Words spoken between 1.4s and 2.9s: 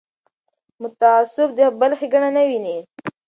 د بل ښېګڼه نه ویني